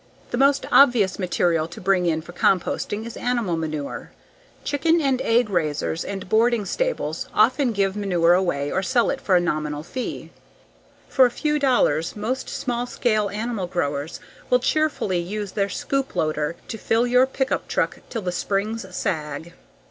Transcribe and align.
The 0.31 0.37
most 0.39 0.65
obvious 0.71 1.19
material 1.19 1.67
to 1.67 1.79
bring 1.79 2.07
in 2.07 2.23
for 2.23 2.33
composting 2.33 3.05
is 3.05 3.15
animal 3.15 3.55
manure. 3.55 4.09
Chicken 4.63 4.99
and 4.99 5.21
egg 5.21 5.47
raisers 5.47 6.03
and 6.03 6.27
boarding 6.27 6.65
stables 6.65 7.29
often 7.35 7.71
give 7.71 7.95
manure 7.95 8.33
away 8.33 8.71
or 8.71 8.81
sell 8.81 9.11
it 9.11 9.21
for 9.21 9.35
a 9.35 9.39
nominal 9.39 9.83
fee. 9.83 10.31
For 11.07 11.27
a 11.27 11.29
few 11.29 11.59
dollars 11.59 12.15
most 12.15 12.49
small 12.49 12.87
scale 12.87 13.29
animal 13.29 13.67
growers 13.67 14.19
will 14.49 14.57
cheerfully 14.57 15.19
use 15.19 15.51
their 15.51 15.69
scoop 15.69 16.15
loader 16.15 16.55
to 16.67 16.79
fill 16.79 17.05
your 17.05 17.27
pickup 17.27 17.67
truck 17.67 17.99
till 18.09 18.23
the 18.23 18.31
springs 18.31 18.83
sag. 18.95 19.53